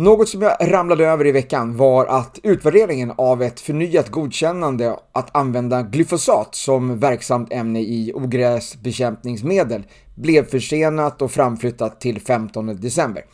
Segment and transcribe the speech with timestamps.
[0.00, 5.36] Något som jag ramlade över i veckan var att utvärderingen av ett förnyat godkännande att
[5.36, 9.82] använda glyfosat som verksamt ämne i ogräsbekämpningsmedel
[10.14, 13.24] blev försenat och framflyttat till 15 december.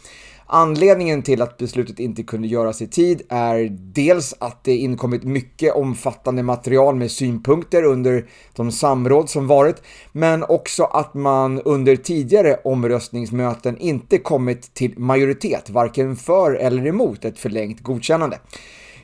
[0.48, 5.74] Anledningen till att beslutet inte kunde göras i tid är dels att det inkommit mycket
[5.74, 12.56] omfattande material med synpunkter under de samråd som varit, men också att man under tidigare
[12.64, 18.38] omröstningsmöten inte kommit till majoritet, varken för eller emot ett förlängt godkännande.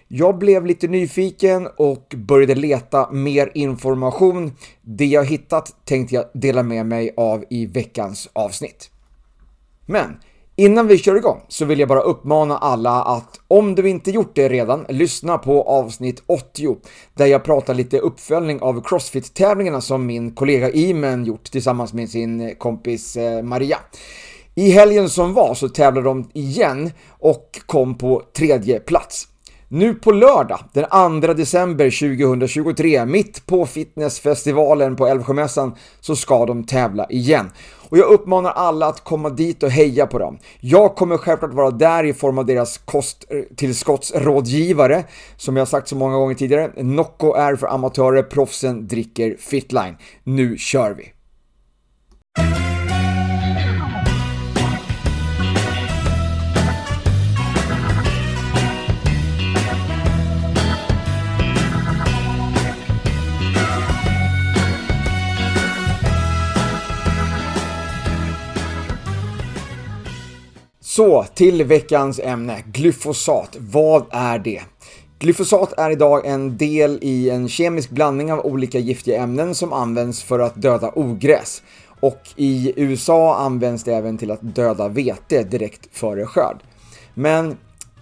[0.08, 4.52] Jag blev lite nyfiken och började leta mer information.
[4.82, 8.90] Det jag hittat tänkte jag dela med mig av i veckans avsnitt.
[9.86, 10.16] Men
[10.56, 14.34] Innan vi kör igång så vill jag bara uppmana alla att om du inte gjort
[14.34, 16.76] det redan, lyssna på avsnitt 80
[17.14, 22.54] där jag pratar lite uppföljning av Crossfit-tävlingarna som min kollega Imen gjort tillsammans med sin
[22.58, 23.78] kompis eh, Maria.
[24.54, 29.28] I helgen som var så tävlade de igen och kom på tredje plats.
[29.74, 36.64] Nu på lördag, den 2 december 2023, mitt på fitnessfestivalen på Älvsjömässan, så ska de
[36.64, 37.50] tävla igen.
[37.88, 40.38] Och jag uppmanar alla att komma dit och heja på dem.
[40.60, 45.04] Jag kommer självklart vara där i form av deras kosttillskottsrådgivare,
[45.36, 46.82] som jag sagt så många gånger tidigare.
[46.82, 49.96] Nocco är för amatörer, proffsen dricker Fitline.
[50.24, 51.12] Nu kör vi!
[70.96, 73.56] Så till veckans ämne, glyfosat.
[73.60, 74.60] Vad är det?
[75.18, 80.22] Glyfosat är idag en del i en kemisk blandning av olika giftiga ämnen som används
[80.22, 81.62] för att döda ogräs.
[82.00, 86.56] Och i USA används det även till att döda vete direkt före skörd.
[87.14, 87.56] Men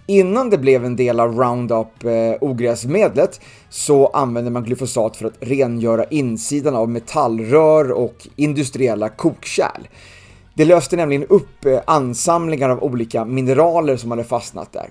[0.07, 5.37] innan det blev en del av Roundup eh, ogräsmedlet så använde man glyfosat för att
[5.39, 9.81] rengöra insidan av metallrör och industriella kokkärl.
[10.53, 14.89] Det löste nämligen upp eh, ansamlingar av olika mineraler som hade fastnat där.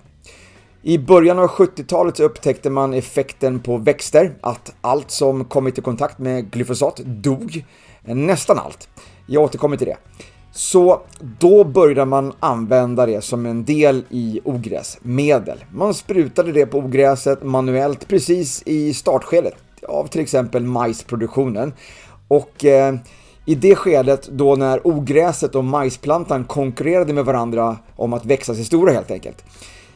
[0.83, 5.83] I början av 70-talet så upptäckte man effekten på växter, att allt som kommit i
[5.83, 7.65] kontakt med glyfosat dog.
[8.03, 8.89] Nästan allt.
[9.27, 9.97] Jag återkommer till det.
[10.53, 11.01] Så
[11.39, 15.65] då började man använda det som en del i ogräsmedel.
[15.73, 19.55] Man sprutade det på ogräset manuellt precis i startskedet
[19.89, 21.73] av till exempel majsproduktionen.
[22.29, 22.95] Och eh,
[23.45, 28.65] i det skedet då när ogräset och majsplantan konkurrerade med varandra om att växa sig
[28.65, 29.45] stora helt enkelt.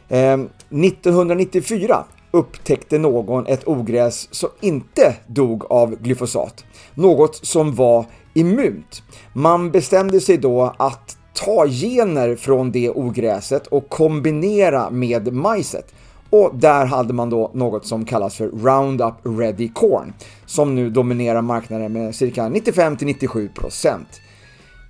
[0.09, 6.65] Ehm, 1994 upptäckte någon ett ogräs som inte dog av glyfosat.
[6.95, 9.03] Något som var immunt.
[9.33, 15.95] Man bestämde sig då att ta gener från det ogräset och kombinera med majset
[16.35, 20.13] och där hade man då något som kallas för Roundup Ready Corn,
[20.47, 23.99] som nu dominerar marknaden med cirka 95-97%.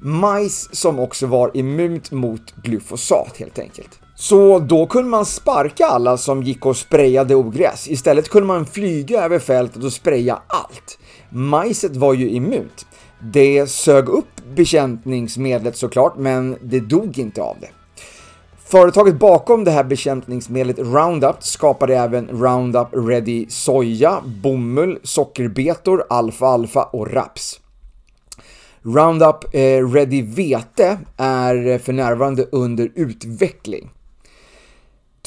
[0.00, 4.00] Majs som också var immunt mot glyfosat helt enkelt.
[4.14, 7.88] Så då kunde man sparka alla som gick och sprayade ogräs.
[7.88, 10.98] Istället kunde man flyga över fältet och spraya allt.
[11.30, 12.86] Majset var ju immunt.
[13.32, 17.83] Det sög upp bekämpningsmedlet såklart, men det dog inte av det.
[18.66, 27.12] Företaget bakom det här bekämpningsmedlet Roundup skapade även Roundup Ready soja, bomull, sockerbetor, alfalfa och
[27.12, 27.60] raps.
[28.82, 33.90] Roundup eh, Ready vete är för närvarande under utveckling.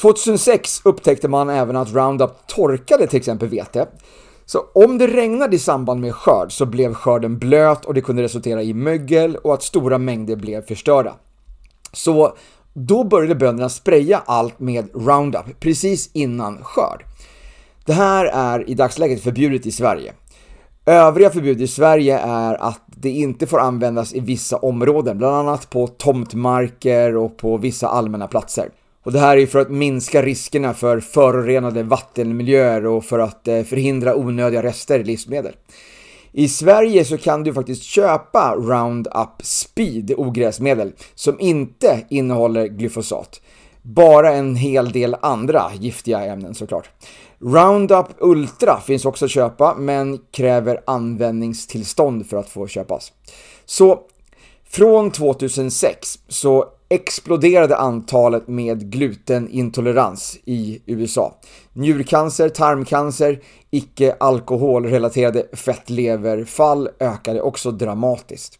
[0.00, 3.88] 2006 upptäckte man även att Roundup torkade till exempel vete.
[4.46, 8.22] Så om det regnade i samband med skörd så blev skörden blöt och det kunde
[8.22, 11.14] resultera i mögel och att stora mängder blev förstörda.
[11.92, 12.36] Så
[12.86, 17.04] då började bönderna spraya allt med Roundup precis innan skörd.
[17.84, 20.12] Det här är i dagsläget förbjudet i Sverige.
[20.86, 25.70] Övriga förbud i Sverige är att det inte får användas i vissa områden, bland annat
[25.70, 28.68] på tomtmarker och på vissa allmänna platser.
[29.02, 33.62] Och det här är för att minska riskerna för förorenade vattenmiljöer och för att eh,
[33.62, 35.52] förhindra onödiga rester i livsmedel.
[36.32, 43.40] I Sverige så kan du faktiskt köpa Roundup Speed ogräsmedel som inte innehåller glyfosat.
[43.82, 46.90] Bara en hel del andra giftiga ämnen såklart.
[47.40, 53.12] Roundup Ultra finns också att köpa men kräver användningstillstånd för att få köpas.
[53.64, 54.00] Så
[54.70, 61.34] från 2006 så exploderade antalet med glutenintolerans i USA.
[61.72, 63.40] Njurcancer, tarmcancer,
[63.70, 68.58] icke alkoholrelaterade fettleverfall ökade också dramatiskt.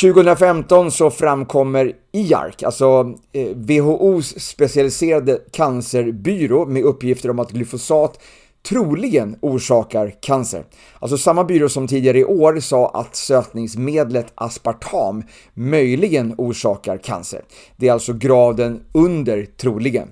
[0.00, 8.20] 2015 så framkommer IARC, alltså eh, WHOs specialiserade cancerbyrå med uppgifter om att glyfosat
[8.62, 10.64] troligen orsakar cancer.
[10.98, 15.22] Alltså samma byrå som tidigare i år sa att sötningsmedlet aspartam
[15.54, 17.44] möjligen orsakar cancer.
[17.76, 20.08] Det är alltså graden under troligen.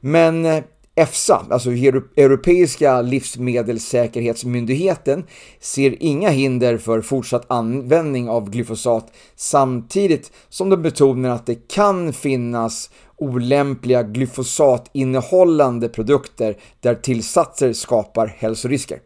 [0.00, 0.64] Men eh,
[0.98, 5.24] EFSA, alltså Europeiska livsmedelssäkerhetsmyndigheten,
[5.60, 12.12] ser inga hinder för fortsatt användning av glyfosat samtidigt som de betonar att det kan
[12.12, 18.98] finnas olämpliga glyfosatinnehållande produkter där tillsatser skapar hälsorisker.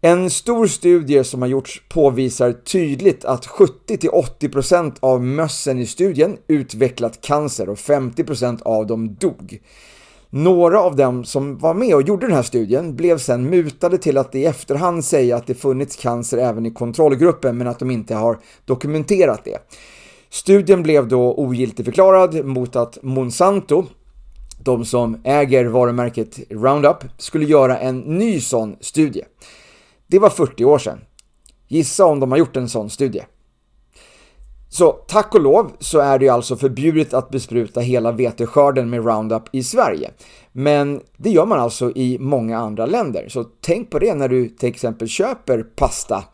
[0.00, 7.20] En stor studie som har gjorts påvisar tydligt att 70-80% av mössen i studien utvecklat
[7.20, 9.60] cancer och 50% av dem dog.
[10.36, 14.18] Några av dem som var med och gjorde den här studien blev sen mutade till
[14.18, 18.14] att i efterhand säga att det funnits cancer även i kontrollgruppen men att de inte
[18.14, 19.58] har dokumenterat det.
[20.30, 23.84] Studien blev då ogiltigförklarad mot att Monsanto,
[24.64, 29.22] de som äger varumärket Roundup, skulle göra en ny sån studie.
[30.06, 30.98] Det var 40 år sedan.
[31.68, 33.22] Gissa om de har gjort en sån studie.
[34.68, 39.04] Så tack och lov så är det ju alltså förbjudet att bespruta hela veteskörden med
[39.04, 40.10] Roundup i Sverige.
[40.52, 43.28] Men det gör man alltså i många andra länder.
[43.28, 46.24] Så tänk på det när du till exempel köper pasta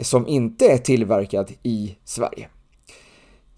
[0.00, 2.48] som inte är tillverkad i Sverige.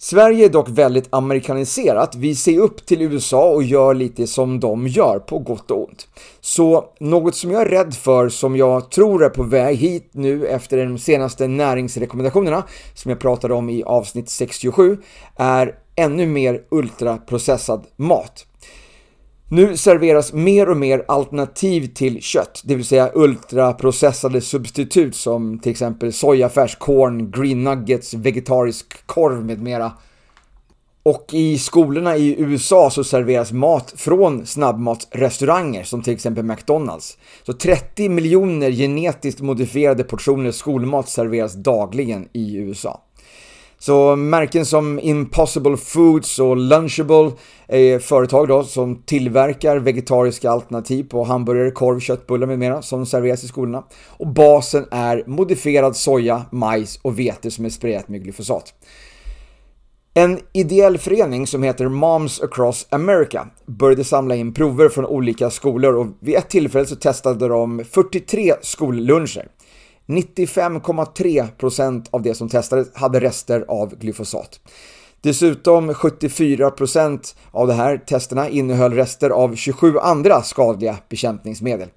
[0.01, 2.15] Sverige är dock väldigt amerikaniserat.
[2.15, 6.09] Vi ser upp till USA och gör lite som de gör, på gott och ont.
[6.41, 10.47] Så något som jag är rädd för, som jag tror är på väg hit nu
[10.47, 12.63] efter de senaste näringsrekommendationerna,
[12.95, 14.99] som jag pratade om i avsnitt 67,
[15.37, 18.48] är ännu mer ultraprocessad mat.
[19.51, 25.73] Nu serveras mer och mer alternativ till kött, det vill säga ultraprocessade substitut som till
[25.73, 29.93] exempel sojafärs, corn, green nuggets, vegetarisk korv med mera.
[31.03, 37.19] Och i skolorna i USA så serveras mat från snabbmatsrestauranger som till exempel McDonalds.
[37.43, 43.03] Så 30 miljoner genetiskt modifierade portioner skolmat serveras dagligen i USA.
[43.81, 47.33] Så märken som Impossible Foods och Lunchable
[47.69, 53.45] är företag då som tillverkar vegetariska alternativ på hamburgare, korv, köttbullar med mera som serveras
[53.45, 53.85] i skolorna.
[54.07, 58.75] Och basen är modifierad soja, majs och vete som är sprayat med glyfosat.
[60.15, 65.97] En ideell förening som heter Moms Across America började samla in prover från olika skolor
[65.97, 69.49] och vid ett tillfälle så testade de 43 skolluncher.
[70.09, 74.61] 95,3% av det som testades hade rester av glyfosat.
[75.21, 81.89] Dessutom 74% av de här testerna innehöll rester av 27 andra skadliga bekämpningsmedel.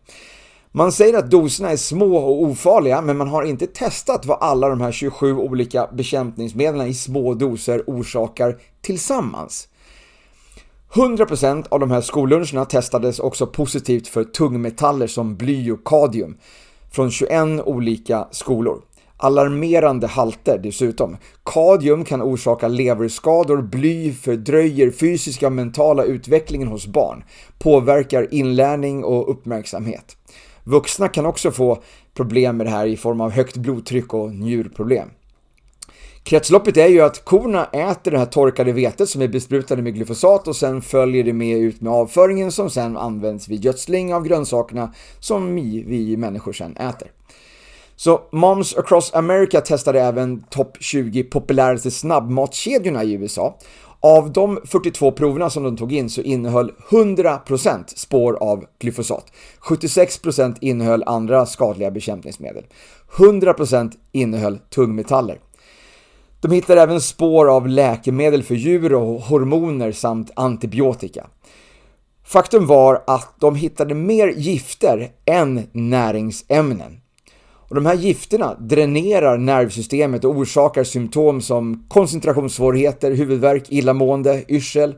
[0.72, 4.70] Man säger att doserna är små och ofarliga, men man har inte testat vad alla
[4.70, 9.68] de här 27 olika bekämpningsmedlen i små doser orsakar tillsammans.
[10.94, 16.38] 100% av de här skolluncherna testades också positivt för tungmetaller som bly och kadmium
[16.92, 17.32] från 21
[17.66, 18.82] olika skolor.
[19.18, 21.18] Alarmerande halter dessutom.
[21.44, 27.24] Kadium kan orsaka leverskador, bly fördröjer fysiska och mentala utvecklingen hos barn,
[27.60, 30.18] påverkar inlärning och uppmärksamhet.
[30.64, 31.82] Vuxna kan också få
[32.14, 35.10] problem med det här i form av högt blodtryck och njurproblem.
[36.24, 40.48] Kretsloppet är ju att korna äter det här torkade vetet som är besprutade med glyfosat
[40.48, 44.94] och sen följer det med ut med avföringen som sen används vid gödsling av grönsakerna
[45.20, 47.12] som vi människor sen äter.
[47.96, 53.58] Så Moms Across America testade även topp 20 populäraste snabbmatskedjorna i USA.
[54.00, 59.26] Av de 42 proverna som de tog in så innehöll 100% spår av glyfosat.
[59.62, 62.64] 76% innehöll andra skadliga bekämpningsmedel.
[63.16, 65.40] 100% innehöll tungmetaller.
[66.42, 71.28] De hittar även spår av läkemedel för djur och hormoner samt antibiotika.
[72.24, 77.02] Faktum var att de hittade mer gifter än näringsämnen.
[77.70, 84.96] Och de här gifterna dränerar nervsystemet och orsakar symptom som koncentrationssvårigheter, huvudvärk, illamående, yrsel,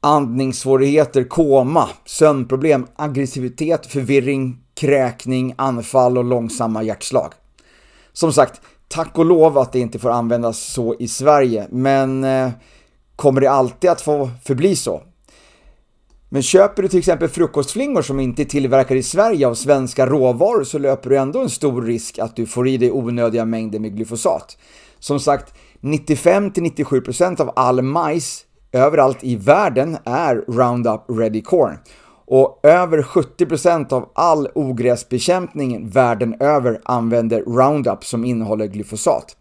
[0.00, 7.32] andningssvårigheter, koma, sömnproblem, aggressivitet, förvirring, kräkning, anfall och långsamma hjärtslag.
[8.12, 12.50] Som sagt, Tack och lov att det inte får användas så i Sverige, men eh,
[13.16, 15.02] kommer det alltid att få förbli så?
[16.28, 20.64] Men köper du till exempel frukostflingor som inte är tillverkade i Sverige av svenska råvaror
[20.64, 23.96] så löper du ändå en stor risk att du får i dig onödiga mängder med
[23.96, 24.58] glyfosat.
[24.98, 31.78] Som sagt, 95-97% av all majs överallt i världen är Roundup Ready Corn
[32.30, 39.36] och över 70% av all ogräsbekämpning världen över använder Roundup som innehåller glyfosat.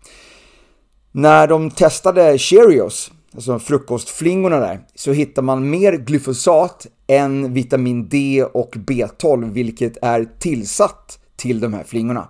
[1.11, 8.45] När de testade Cheerios, alltså frukostflingorna där, så hittar man mer glyfosat än vitamin D
[8.53, 12.27] och B12, vilket är tillsatt till de här flingorna.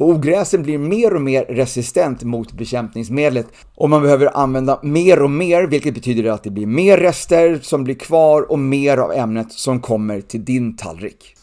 [0.00, 5.30] Och ogräsen blir mer och mer resistent mot bekämpningsmedlet och man behöver använda mer och
[5.30, 9.52] mer, vilket betyder att det blir mer rester som blir kvar och mer av ämnet
[9.52, 11.36] som kommer till din tallrik.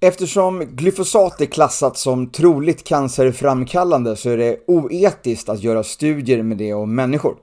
[0.00, 6.56] Eftersom glyfosat är klassat som troligt cancerframkallande så är det oetiskt att göra studier med
[6.56, 7.36] det om människor.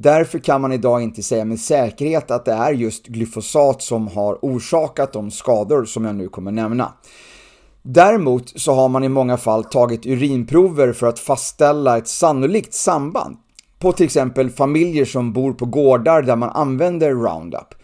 [0.00, 4.38] Därför kan man idag inte säga med säkerhet att det är just glyfosat som har
[4.42, 6.92] orsakat de skador som jag nu kommer nämna.
[7.82, 13.36] Däremot så har man i många fall tagit urinprover för att fastställa ett sannolikt samband
[13.78, 17.74] på till exempel familjer som bor på gårdar där man använder Roundup.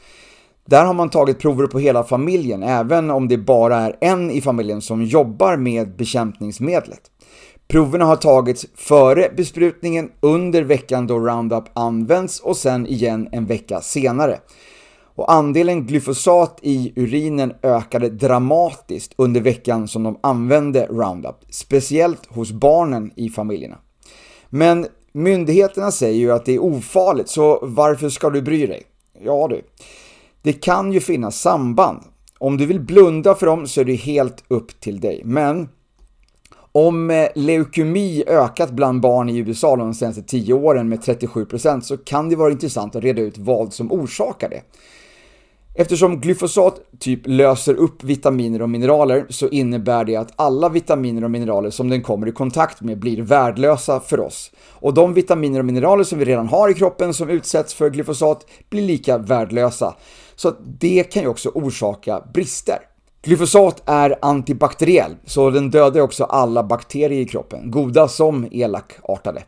[0.67, 4.41] Där har man tagit prover på hela familjen, även om det bara är en i
[4.41, 7.01] familjen som jobbar med bekämpningsmedlet.
[7.69, 13.81] Proverna har tagits före besprutningen, under veckan då Roundup används och sen igen en vecka
[13.81, 14.41] senare.
[15.17, 22.53] Och andelen glyfosat i urinen ökade dramatiskt under veckan som de använde Roundup, speciellt hos
[22.53, 23.79] barnen i familjerna.
[24.49, 28.83] Men myndigheterna säger ju att det är ofarligt, så varför ska du bry dig?
[29.25, 29.63] Ja du.
[30.43, 32.01] Det kan ju finnas samband.
[32.39, 35.23] Om du vill blunda för dem så är det helt upp till dig.
[35.25, 35.69] Men
[36.77, 41.97] om eh, leukemi ökat bland barn i USA de senaste 10 åren med 37% så
[41.97, 44.63] kan det vara intressant att reda ut vad som orsakar det.
[45.77, 51.31] Eftersom glyfosat typ löser upp vitaminer och mineraler så innebär det att alla vitaminer och
[51.31, 54.51] mineraler som den kommer i kontakt med blir värdelösa för oss.
[54.71, 58.47] Och de vitaminer och mineraler som vi redan har i kroppen som utsätts för glyfosat
[58.71, 59.95] blir lika värdelösa.
[60.37, 62.79] Så det kan ju också orsaka brister.
[63.25, 69.43] Glyfosat är antibakteriell, så den dödar också alla bakterier i kroppen, goda som elakartade.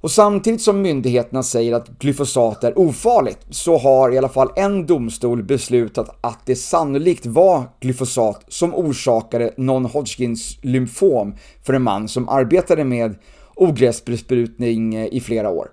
[0.00, 4.86] Och samtidigt som myndigheterna säger att glyfosat är ofarligt så har i alla fall en
[4.86, 12.28] domstol beslutat att det sannolikt var glyfosat som orsakade non-Hodgkins lymfom för en man som
[12.28, 13.14] arbetade med
[13.54, 15.68] ogräsbesprutning eh, i flera år.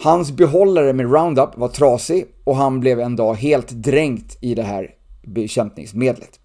[0.00, 4.62] Hans behållare med Roundup var trasig och han blev en dag helt dränkt i det
[4.62, 4.90] här
[5.22, 6.40] bekämpningsmedlet.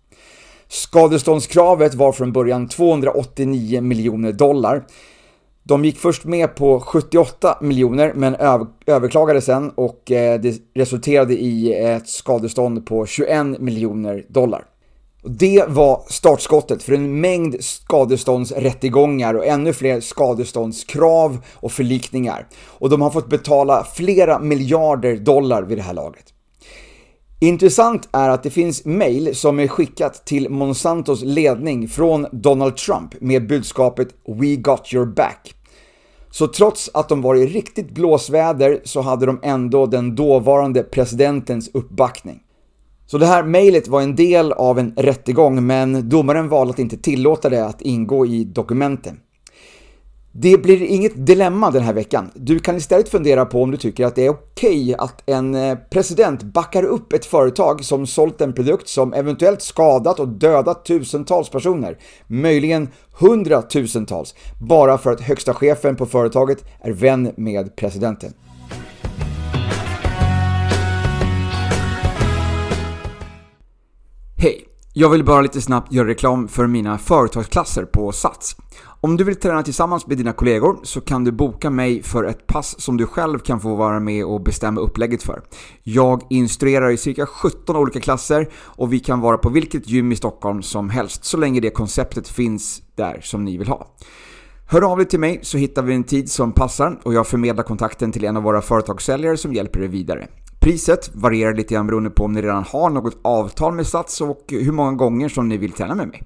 [0.74, 4.84] Skadeståndskravet var från början 289 miljoner dollar.
[5.64, 8.36] De gick först med på 78 miljoner men
[8.86, 14.66] överklagade sen och eh, det resulterade i ett skadestånd på 21 miljoner dollar.
[15.24, 22.48] Det var startskottet för en mängd skadeståndsrättegångar och ännu fler skadeståndskrav och förlikningar.
[22.66, 26.34] Och de har fått betala flera miljarder dollar vid det här laget.
[27.44, 33.22] Intressant är att det finns mail som är skickat till Monsantos ledning från Donald Trump
[33.22, 35.56] med budskapet “We got your back”.
[36.32, 41.70] Så trots att de var i riktigt blåsväder så hade de ändå den dåvarande presidentens
[41.74, 42.40] uppbackning.
[43.06, 46.98] Så det här mejlet var en del av en rättegång men domaren valde att inte
[46.98, 49.20] tillåta det att ingå i dokumenten.
[50.36, 52.32] Det blir inget dilemma den här veckan.
[52.34, 55.56] Du kan istället fundera på om du tycker att det är okej okay att en
[55.56, 60.86] eh, president backar upp ett företag som sålt en produkt som eventuellt skadat och dödat
[60.86, 61.98] tusentals personer,
[62.28, 68.34] möjligen hundratusentals, bara för att högsta chefen på företaget är vän med presidenten.
[74.38, 74.66] Hej!
[74.96, 78.56] Jag vill bara lite snabbt göra reklam för mina företagsklasser på Sats.
[79.06, 82.48] Om du vill träna tillsammans med dina kollegor så kan du boka mig för ett
[82.48, 85.42] pass som du själv kan få vara med och bestämma upplägget för.
[85.84, 90.16] Jag instruerar i cirka 17 olika klasser och vi kan vara på vilket gym i
[90.16, 93.88] Stockholm som helst så länge det konceptet finns där som ni vill ha.
[94.66, 97.64] Hör av dig till mig så hittar vi en tid som passar och jag förmedlar
[97.64, 100.28] kontakten till en av våra företagssäljare som hjälper dig vidare.
[100.64, 104.44] Priset varierar lite grann beroende på om ni redan har något avtal med Sats och
[104.48, 106.24] hur många gånger som ni vill träna med mig.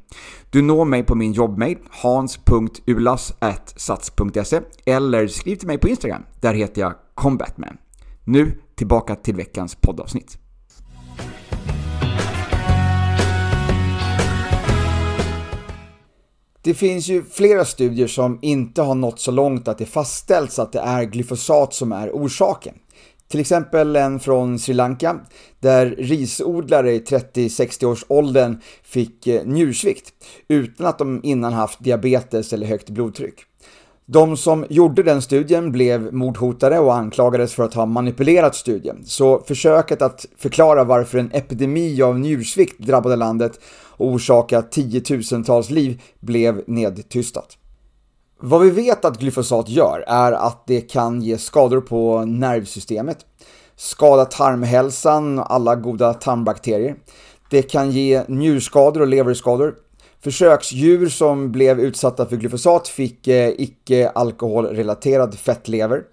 [0.49, 6.23] Du når mig på min jobbmail hans.ulas.sats.se eller skriv till mig på Instagram.
[6.41, 7.77] Där heter jag combatman.
[8.23, 10.37] Nu tillbaka till veckans poddavsnitt.
[16.61, 20.71] Det finns ju flera studier som inte har nått så långt att det fastställts att
[20.71, 22.73] det är glyfosat som är orsaken.
[23.27, 25.19] Till exempel en från Sri Lanka
[25.59, 30.13] där risodlare i 30-60 års åldern fick eh, njursvikt
[30.47, 33.45] utan att de innan haft diabetes eller högt blodtryck.
[34.05, 39.05] De som gjorde den studien blev mordhotade och anklagades för att ha manipulerat studien.
[39.05, 43.59] Så försöket att förklara varför en epidemi av njursvikt drabbade landet
[43.97, 47.57] och orsakat tiotusentals liv blev nedtystat.
[48.39, 53.17] Vad vi vet att glyfosat gör är att det kan ge skador på nervsystemet,
[53.75, 56.95] skada tarmhälsan och alla goda tarmbakterier.
[57.49, 59.75] Det kan ge njurskador och leverskador.
[60.23, 66.03] Försöksdjur som blev utsatta för glyfosat fick eh, icke alkoholrelaterad fettlever.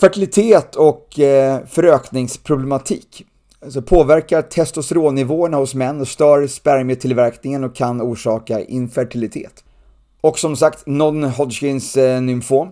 [0.00, 3.26] Fertilitet och eh, förökningsproblematik.
[3.64, 9.63] Alltså påverkar testosteronnivåerna hos män och stör spermietillverkningen och kan orsaka infertilitet.
[10.24, 12.68] Och som sagt, non-Hodgkins eh, nymfom.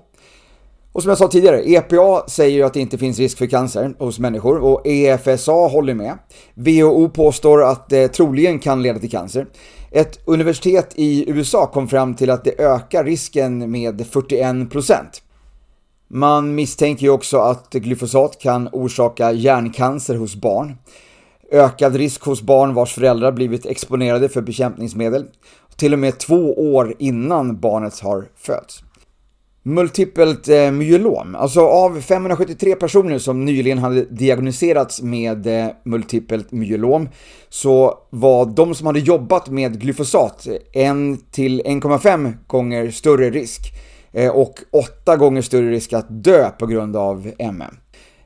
[0.92, 3.94] Och som jag sa tidigare, EPA säger ju att det inte finns risk för cancer
[3.98, 6.18] hos människor och EFSA håller med.
[6.54, 9.46] WHO påstår att det troligen kan leda till cancer.
[9.90, 14.96] Ett universitet i USA kom fram till att det ökar risken med 41%.
[16.08, 20.76] Man misstänker ju också att glyfosat kan orsaka hjärncancer hos barn.
[21.50, 25.26] Ökad risk hos barn vars föräldrar blivit exponerade för bekämpningsmedel.
[25.76, 28.82] Till och med två år innan barnet har fötts.
[29.64, 37.08] Multipelt eh, myelom, alltså av 573 personer som nyligen hade diagnostiserats med eh, multipelt myelom
[37.48, 43.60] så var de som hade jobbat med glyfosat eh, 1 till 1,5 gånger större risk
[44.32, 47.76] och 8 gånger större risk att dö på grund av MM.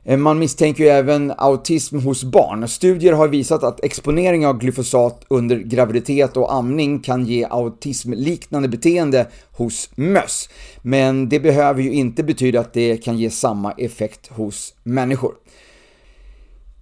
[0.07, 2.67] Eh, man misstänker ju även autism hos barn.
[2.67, 9.27] Studier har visat att exponering av glyfosat under graviditet och amning kan ge autismliknande beteende
[9.51, 10.49] hos möss.
[10.81, 15.33] Men det behöver ju inte betyda att det kan ge samma effekt hos människor.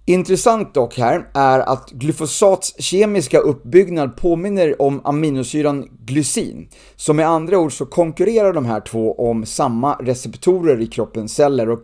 [0.08, 6.68] Intressant dock här är att glyfosats kemiska uppbyggnad påminner om aminosyran glycin.
[6.96, 11.70] Så med andra ord så konkurrerar de här två om samma receptorer i kroppens celler
[11.70, 11.80] och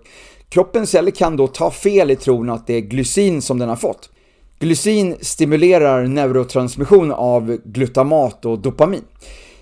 [0.53, 3.77] Kroppens celler kan då ta fel i tron att det är glycin som den har
[3.77, 4.11] fått.
[4.59, 9.05] Glycin stimulerar neurotransmission av glutamat och dopamin.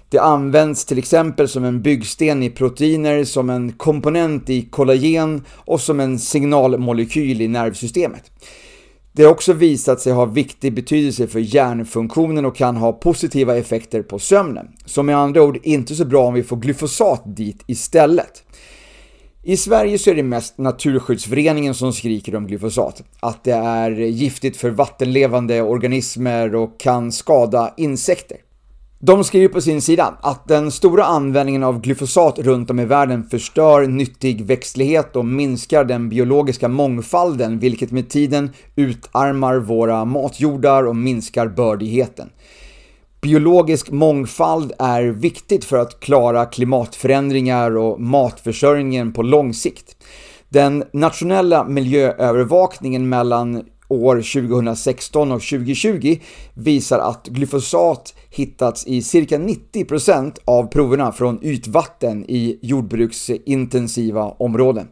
[0.09, 5.81] Det används till exempel som en byggsten i proteiner, som en komponent i kollagen och
[5.81, 8.31] som en signalmolekyl i nervsystemet.
[9.13, 14.03] Det har också visat sig ha viktig betydelse för hjärnfunktionen och kan ha positiva effekter
[14.03, 14.67] på sömnen.
[14.87, 18.43] Så med andra ord inte så bra om vi får glyfosat dit istället.
[19.43, 23.03] I Sverige så är det mest Naturskyddsföreningen som skriker om glyfosat.
[23.21, 28.37] Att det är giftigt för vattenlevande organismer och kan skada insekter.
[28.99, 33.25] De skriver på sin sida att den stora användningen av glyfosat runt om i världen
[33.25, 40.97] förstör nyttig växtlighet och minskar den biologiska mångfalden vilket med tiden utarmar våra matjordar och
[40.97, 42.31] minskar bördigheten.
[43.23, 49.97] Biologisk mångfald är viktigt för att klara klimatförändringar och matförsörjningen på lång sikt.
[50.49, 56.17] Den nationella miljöövervakningen mellan år 2016 och 2020
[56.55, 64.89] visar att glyfosat hittats i cirka 90% av proverna från ytvatten i jordbruksintensiva områden.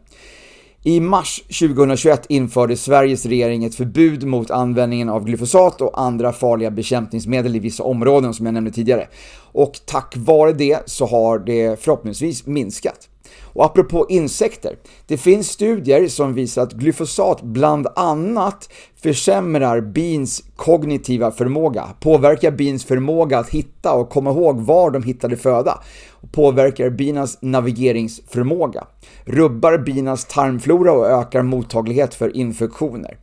[0.83, 6.71] I mars 2021 införde Sveriges regering ett förbud mot användningen av glyfosat och andra farliga
[6.71, 9.07] bekämpningsmedel i vissa områden som jag nämnde tidigare.
[9.51, 13.09] Och tack vare det så har det förhoppningsvis minskat.
[13.53, 14.75] Och apropå insekter,
[15.07, 22.85] det finns studier som visar att glyfosat bland annat försämrar bins kognitiva förmåga, påverkar bins
[22.85, 28.87] förmåga att hitta och komma ihåg var de hittade föda, och påverkar binas navigeringsförmåga,
[29.25, 33.17] rubbar binas tarmflora och ökar mottaglighet för infektioner.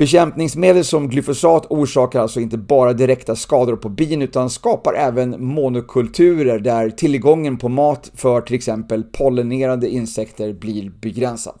[0.00, 6.58] Bekämpningsmedel som glyfosat orsakar alltså inte bara direkta skador på bin utan skapar även monokulturer
[6.58, 11.54] där tillgången på mat för till exempel pollinerande insekter blir begränsad.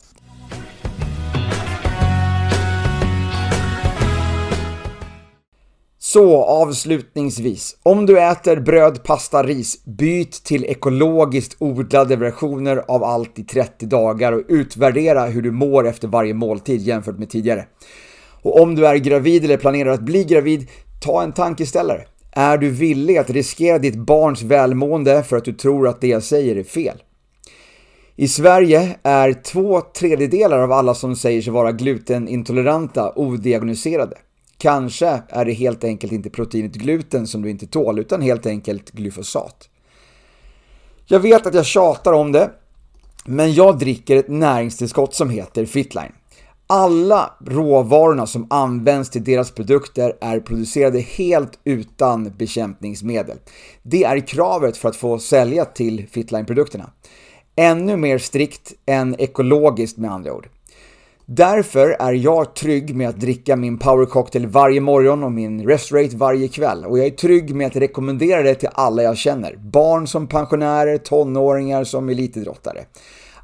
[5.98, 13.38] Så avslutningsvis, om du äter bröd, pasta, ris, byt till ekologiskt odlade versioner av allt
[13.38, 17.66] i 30 dagar och utvärdera hur du mår efter varje måltid jämfört med tidigare.
[18.42, 20.68] Och om du är gravid eller planerar att bli gravid,
[21.02, 22.04] ta en tankeställare.
[22.32, 26.22] Är du villig att riskera ditt barns välmående för att du tror att det jag
[26.22, 27.02] säger är fel?
[28.16, 34.18] I Sverige är två tredjedelar av alla som säger sig vara glutenintoleranta odiagnostiserade.
[34.58, 38.90] Kanske är det helt enkelt inte proteinet gluten som du inte tål, utan helt enkelt
[38.90, 39.68] glyfosat.
[41.06, 42.50] Jag vet att jag tjatar om det,
[43.24, 46.12] men jag dricker ett näringstillskott som heter Fitline.
[46.72, 53.36] Alla råvarorna som används till deras produkter är producerade helt utan bekämpningsmedel.
[53.82, 56.90] Det är kravet för att få sälja till Fitline-produkterna.
[57.56, 60.48] Ännu mer strikt än ekologiskt med andra ord.
[61.26, 66.16] Därför är jag trygg med att dricka min power cocktail varje morgon och min Restorate
[66.16, 66.84] varje kväll.
[66.84, 69.56] Och jag är trygg med att rekommendera det till alla jag känner.
[69.56, 72.84] Barn som pensionärer, tonåringar som elitidrottare.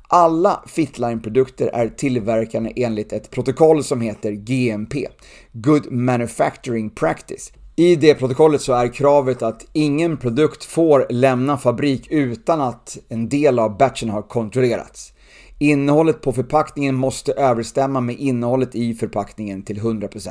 [0.08, 5.08] Alla Fitline-produkter är tillverkade enligt ett protokoll som heter GMP,
[5.52, 7.52] Good Manufacturing Practice.
[7.76, 13.28] I det protokollet så är kravet att ingen produkt får lämna fabrik utan att en
[13.28, 15.12] del av batchen har kontrollerats.
[15.58, 20.30] Innehållet på förpackningen måste överstämma med innehållet i förpackningen till 100%.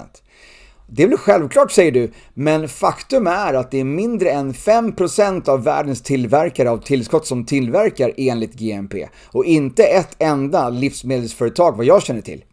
[0.88, 5.50] Det är väl självklart säger du, men faktum är att det är mindre än 5%
[5.50, 11.86] av världens tillverkare av tillskott som tillverkar enligt GMP och inte ett enda livsmedelsföretag vad
[11.86, 12.44] jag känner till.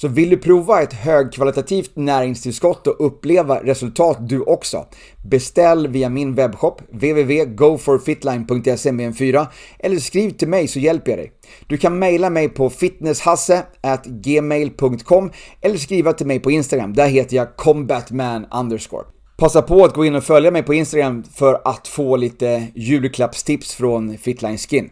[0.00, 4.86] Så vill du prova ett högkvalitativt näringstillskott och uppleva resultat du också?
[5.30, 9.46] Beställ via min webbshop www.goforfitline.se med en 4
[9.78, 11.32] eller skriv till mig så hjälper jag dig.
[11.66, 17.56] Du kan mejla mig på fitnesshasse@gmail.com eller skriva till mig på Instagram, där heter jag
[17.56, 19.04] combatman underscore.
[19.38, 23.74] Passa på att gå in och följa mig på Instagram för att få lite julklappstips
[23.74, 24.90] från Fitline Skin.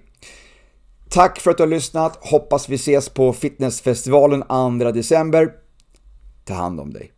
[1.10, 4.42] Tack för att du har lyssnat, hoppas vi ses på fitnessfestivalen
[4.80, 5.52] 2 december.
[6.44, 7.12] Ta hand om dig.